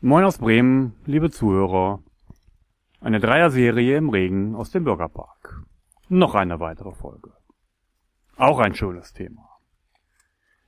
[0.00, 2.04] Moin aus Bremen, liebe Zuhörer.
[3.00, 5.64] Eine Dreier-Serie im Regen aus dem Bürgerpark.
[6.08, 7.32] Noch eine weitere Folge.
[8.36, 9.58] Auch ein schönes Thema.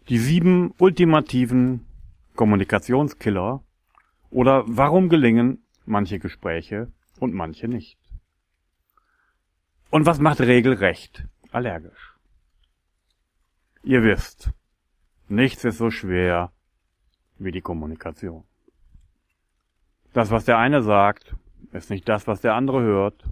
[0.09, 1.87] Die sieben ultimativen
[2.35, 3.63] Kommunikationskiller
[4.31, 8.01] oder warum gelingen manche Gespräche und manche nicht.
[9.91, 12.17] Und was macht regelrecht allergisch?
[13.85, 14.51] Ihr wisst,
[15.29, 16.51] nichts ist so schwer
[17.39, 18.50] wie die Kommunikation.
[20.13, 21.37] Das, was der eine sagt,
[21.73, 23.29] ist nicht das, was der andere hört.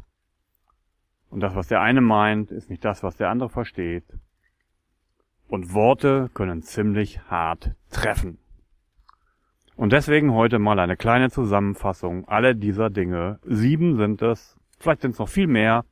[1.31, 4.05] Und das, was der eine meint, ist nicht das, was der andere versteht.
[5.49, 8.39] Und Worte können ziemlich hart treffen.
[9.77, 13.39] Und deswegen heute mal eine kleine Zusammenfassung aller dieser Dinge.
[13.45, 15.85] Sieben sind es, vielleicht sind es noch viel mehr,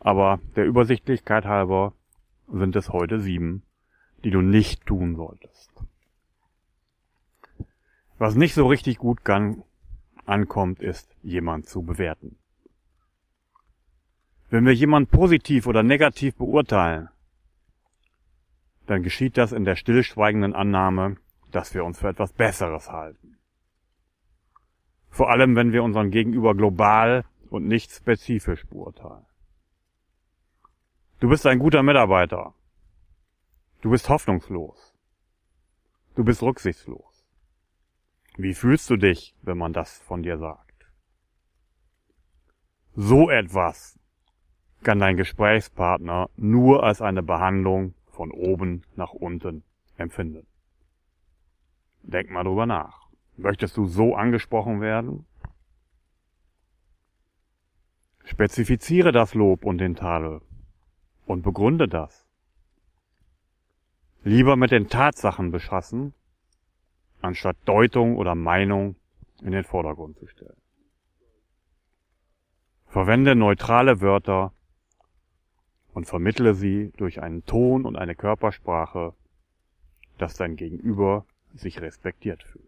[0.00, 1.92] aber der Übersichtlichkeit halber
[2.52, 3.62] sind es heute sieben,
[4.24, 5.70] die du nicht tun solltest.
[8.18, 9.62] Was nicht so richtig gut kann,
[10.28, 12.36] ankommt, ist, jemand zu bewerten.
[14.48, 17.08] Wenn wir jemand positiv oder negativ beurteilen,
[18.86, 21.16] dann geschieht das in der stillschweigenden Annahme,
[21.50, 23.36] dass wir uns für etwas Besseres halten.
[25.10, 29.24] Vor allem, wenn wir unseren Gegenüber global und nicht spezifisch beurteilen.
[31.20, 32.54] Du bist ein guter Mitarbeiter.
[33.80, 34.94] Du bist hoffnungslos.
[36.14, 37.15] Du bist rücksichtslos.
[38.36, 40.86] Wie fühlst du dich, wenn man das von dir sagt?
[42.94, 43.98] So etwas
[44.82, 49.64] kann dein Gesprächspartner nur als eine Behandlung von oben nach unten
[49.96, 50.46] empfinden.
[52.02, 53.08] Denk mal drüber nach.
[53.36, 55.26] Möchtest du so angesprochen werden?
[58.24, 60.40] Spezifiziere das Lob und den Tadel
[61.26, 62.26] und begründe das.
[64.24, 66.14] Lieber mit den Tatsachen beschassen,
[67.20, 68.96] anstatt Deutung oder Meinung
[69.42, 70.56] in den Vordergrund zu stellen.
[72.86, 74.52] Verwende neutrale Wörter
[75.92, 79.14] und vermittle sie durch einen Ton und eine Körpersprache,
[80.18, 82.66] dass dein Gegenüber sich respektiert fühlt.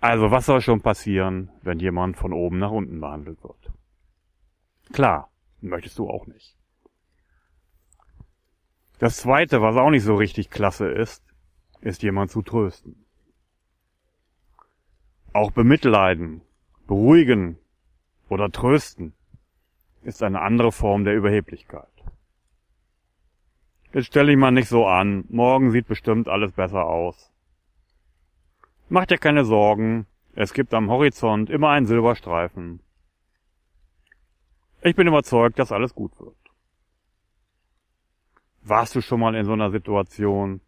[0.00, 3.70] Also was soll schon passieren, wenn jemand von oben nach unten behandelt wird?
[4.92, 5.30] Klar,
[5.60, 6.56] möchtest du auch nicht.
[8.98, 11.24] Das zweite, was auch nicht so richtig klasse ist,
[11.82, 13.04] ist jemand zu trösten.
[15.32, 16.42] Auch bemitleiden,
[16.86, 17.58] beruhigen
[18.28, 19.12] oder trösten
[20.02, 21.88] ist eine andere Form der Überheblichkeit.
[23.92, 27.30] Jetzt stell dich mal nicht so an, morgen sieht bestimmt alles besser aus.
[28.88, 32.80] Mach dir keine Sorgen, es gibt am Horizont immer einen Silberstreifen.
[34.82, 36.36] Ich bin überzeugt, dass alles gut wird.
[38.62, 40.60] Warst du schon mal in so einer Situation,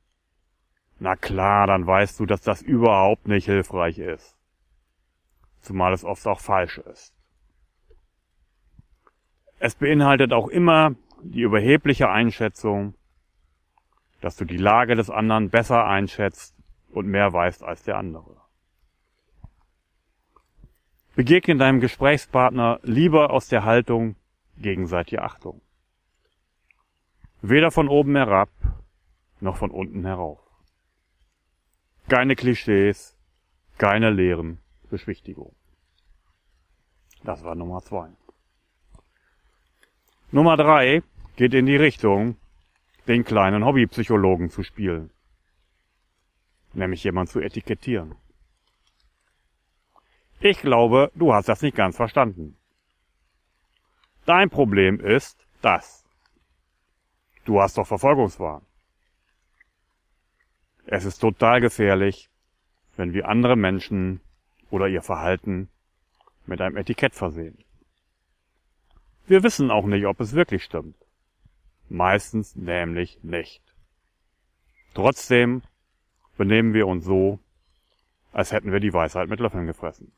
[0.99, 4.37] na klar, dann weißt du, dass das überhaupt nicht hilfreich ist.
[5.61, 7.15] Zumal es oft auch falsch ist.
[9.59, 12.95] Es beinhaltet auch immer die überhebliche Einschätzung,
[14.21, 16.55] dass du die Lage des anderen besser einschätzt
[16.91, 18.37] und mehr weißt als der andere.
[21.15, 24.17] Begegne deinem Gesprächspartner lieber aus der Haltung
[24.57, 25.61] gegenseitige Achtung.
[27.41, 28.51] Weder von oben herab
[29.41, 30.44] noch von unten herauf.
[32.09, 33.17] Keine Klischees,
[33.79, 34.59] keine leeren
[34.91, 35.55] Beschwichtigungen.
[37.23, 38.11] Das war Nummer zwei.
[40.31, 41.03] Nummer drei
[41.37, 42.37] geht in die Richtung,
[43.07, 45.11] den kleinen Hobbypsychologen zu spielen.
[46.75, 48.15] Nämlich jemand zu etikettieren.
[50.41, 52.59] Ich glaube, du hast das nicht ganz verstanden.
[54.27, 56.05] Dein Problem ist das.
[57.45, 58.63] Du hast doch Verfolgungswahn.
[60.87, 62.29] Es ist total gefährlich,
[62.97, 64.21] wenn wir andere Menschen
[64.71, 65.69] oder ihr Verhalten
[66.47, 67.59] mit einem Etikett versehen.
[69.27, 70.97] Wir wissen auch nicht, ob es wirklich stimmt.
[71.89, 73.63] Meistens nämlich nicht.
[74.93, 75.63] Trotzdem
[76.37, 77.39] benehmen wir uns so,
[78.33, 80.13] als hätten wir die Weisheit mit Löffeln gefressen.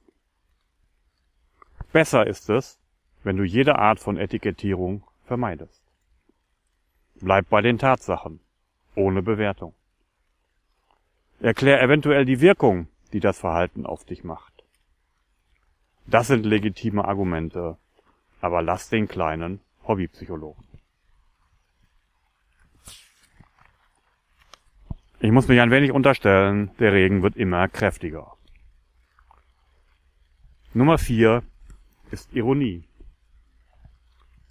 [1.92, 2.78] Besser ist es,
[3.22, 5.82] wenn du jede Art von Etikettierung vermeidest.
[7.20, 8.40] Bleib bei den Tatsachen,
[8.94, 9.74] ohne Bewertung.
[11.40, 14.64] Erklär eventuell die Wirkung, die das Verhalten auf dich macht.
[16.06, 17.76] Das sind legitime Argumente,
[18.40, 20.64] aber lass den kleinen Hobbypsychologen.
[25.18, 28.36] Ich muss mich ein wenig unterstellen, der Regen wird immer kräftiger.
[30.74, 31.42] Nummer vier
[32.10, 32.84] ist Ironie.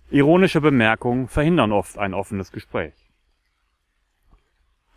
[0.09, 3.04] Ironische Bemerkungen verhindern oft ein offenes Gespräch.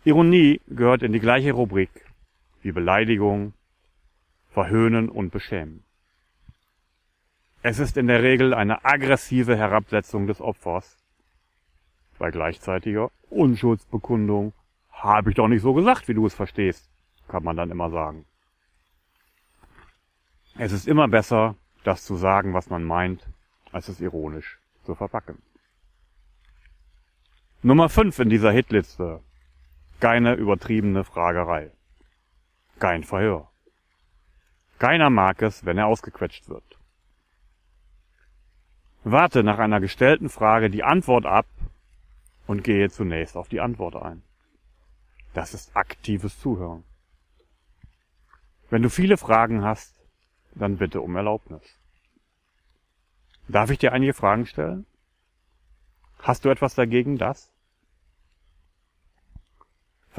[0.09, 1.89] Ironie gehört in die gleiche Rubrik
[2.61, 3.53] wie Beleidigung,
[4.49, 5.83] verhöhnen und beschämen.
[7.61, 10.97] Es ist in der Regel eine aggressive Herabsetzung des Opfers
[12.17, 14.53] bei gleichzeitiger Unschuldsbekundung.
[14.91, 16.89] Habe ich doch nicht so gesagt, wie du es verstehst,
[17.27, 18.25] kann man dann immer sagen.
[20.57, 23.29] Es ist immer besser, das zu sagen, was man meint,
[23.71, 25.37] als es ironisch zu verpacken.
[27.61, 29.21] Nummer 5 in dieser Hitliste.
[29.99, 31.71] Keine übertriebene Fragerei.
[32.79, 33.49] Kein Verhör.
[34.77, 36.63] Keiner mag es, wenn er ausgequetscht wird.
[39.03, 41.47] Warte nach einer gestellten Frage die Antwort ab
[42.47, 44.23] und gehe zunächst auf die Antwort ein.
[45.33, 46.83] Das ist aktives Zuhören.
[48.69, 49.95] Wenn du viele Fragen hast,
[50.55, 51.61] dann bitte um Erlaubnis.
[53.47, 54.85] Darf ich dir einige Fragen stellen?
[56.19, 57.51] Hast du etwas dagegen, das?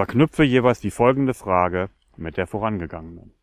[0.01, 3.35] Verknüpfe jeweils die folgende Frage mit der vorangegangenen.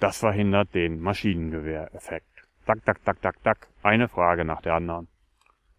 [0.00, 2.48] Das verhindert den Maschinengewehreffekt.
[2.66, 5.06] Tak, tak, tak, tak, tak, eine Frage nach der anderen,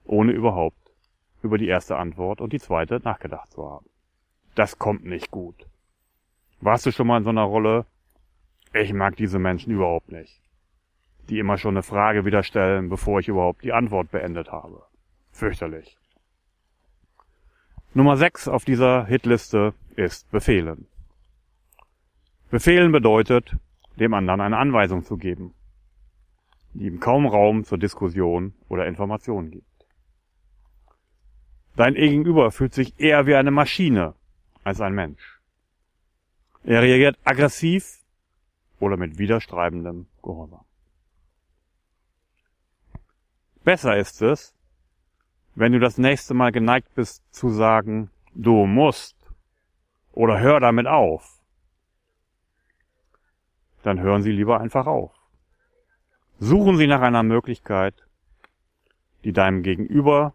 [0.05, 0.93] ohne überhaupt
[1.41, 3.89] über die erste Antwort und die zweite nachgedacht zu haben.
[4.55, 5.67] Das kommt nicht gut.
[6.61, 7.85] Warst du schon mal in so einer Rolle,
[8.73, 10.41] ich mag diese Menschen überhaupt nicht.
[11.27, 14.81] Die immer schon eine Frage wieder stellen, bevor ich überhaupt die Antwort beendet habe.
[15.33, 15.97] Fürchterlich.
[17.95, 20.87] Nummer 6 auf dieser Hitliste ist Befehlen.
[22.49, 23.55] Befehlen bedeutet,
[23.99, 25.53] dem anderen eine Anweisung zu geben,
[26.73, 29.85] die ihm kaum Raum zur Diskussion oder Information gibt.
[31.75, 34.15] Dein Gegenüber fühlt sich eher wie eine Maschine
[34.63, 35.39] als ein Mensch.
[36.63, 37.99] Er reagiert aggressiv
[38.79, 40.65] oder mit widerstreibendem Gehorsam.
[43.63, 44.55] Besser ist es,
[45.55, 49.15] wenn du das nächste Mal geneigt bist zu sagen, du musst
[50.11, 51.41] oder hör damit auf,
[53.83, 55.11] dann hören Sie lieber einfach auf.
[56.39, 58.07] Suchen Sie nach einer Möglichkeit,
[59.23, 60.33] die deinem Gegenüber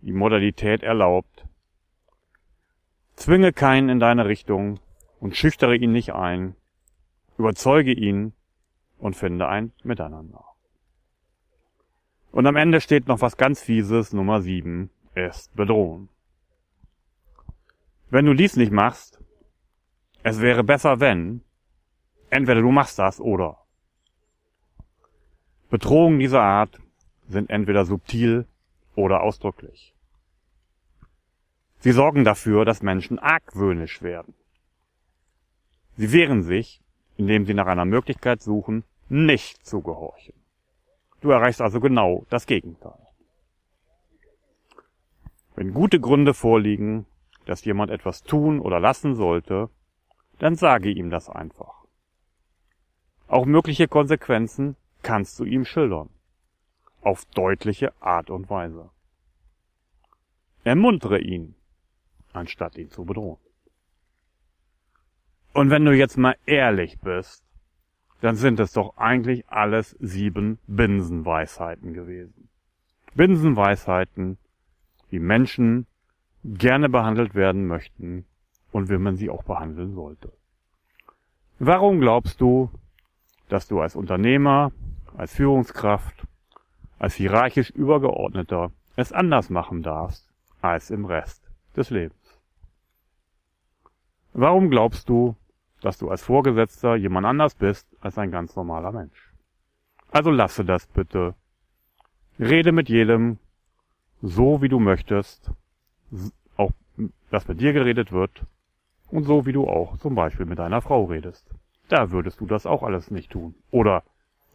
[0.00, 1.46] die Modalität erlaubt.
[3.16, 4.80] Zwinge keinen in deine Richtung
[5.18, 6.56] und schüchtere ihn nicht ein,
[7.36, 8.32] überzeuge ihn
[8.98, 10.49] und finde ein Miteinander.
[12.32, 16.08] Und am Ende steht noch was ganz Fieses, Nummer 7, ist bedrohen.
[18.10, 19.18] Wenn du dies nicht machst,
[20.22, 21.42] es wäre besser, wenn,
[22.28, 23.58] entweder du machst das oder.
[25.70, 26.80] Bedrohungen dieser Art
[27.28, 28.46] sind entweder subtil
[28.94, 29.94] oder ausdrücklich.
[31.78, 34.34] Sie sorgen dafür, dass Menschen argwöhnisch werden.
[35.96, 36.82] Sie wehren sich
[37.20, 40.39] indem sie nach einer Möglichkeit suchen, nicht zu gehorchen.
[41.20, 42.98] Du erreichst also genau das Gegenteil.
[45.54, 47.06] Wenn gute Gründe vorliegen,
[47.44, 49.68] dass jemand etwas tun oder lassen sollte,
[50.38, 51.84] dann sage ihm das einfach.
[53.28, 56.08] Auch mögliche Konsequenzen kannst du ihm schildern.
[57.02, 58.90] Auf deutliche Art und Weise.
[60.64, 61.54] Ermuntere ihn,
[62.32, 63.38] anstatt ihn zu bedrohen.
[65.52, 67.44] Und wenn du jetzt mal ehrlich bist,
[68.20, 72.48] dann sind es doch eigentlich alles sieben Binsenweisheiten gewesen.
[73.14, 74.38] Binsenweisheiten,
[75.08, 75.86] wie Menschen
[76.44, 78.26] gerne behandelt werden möchten
[78.72, 80.32] und wie man sie auch behandeln sollte.
[81.58, 82.70] Warum glaubst du,
[83.48, 84.72] dass du als Unternehmer,
[85.16, 86.26] als Führungskraft,
[86.98, 90.28] als hierarchisch Übergeordneter es anders machen darfst
[90.60, 91.42] als im Rest
[91.76, 92.40] des Lebens?
[94.32, 95.36] Warum glaubst du,
[95.80, 99.32] dass du als Vorgesetzter jemand anders bist als ein ganz normaler Mensch.
[100.10, 101.34] Also lasse das bitte.
[102.38, 103.38] Rede mit jedem
[104.22, 105.50] so, wie du möchtest,
[106.56, 106.72] auch
[107.30, 108.44] dass mit dir geredet wird
[109.08, 111.46] und so, wie du auch zum Beispiel mit deiner Frau redest.
[111.88, 113.54] Da würdest du das auch alles nicht tun.
[113.70, 114.02] Oder,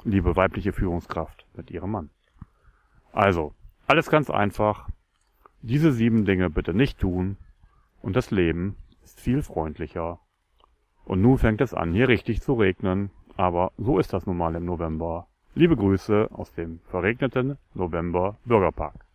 [0.03, 2.10] liebe weibliche Führungskraft, mit ihrem Mann.
[3.12, 3.53] Also,
[3.88, 4.89] alles ganz einfach.
[5.62, 7.38] Diese sieben Dinge bitte nicht tun
[8.01, 10.20] und das Leben ist viel freundlicher
[11.05, 14.55] und nun fängt es an, hier richtig zu regnen, aber so ist das nun mal
[14.55, 15.27] im November.
[15.53, 19.05] Liebe Grüße aus dem verregneten November Bürgerpark.